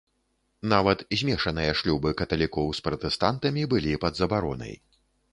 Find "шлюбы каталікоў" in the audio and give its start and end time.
1.81-2.67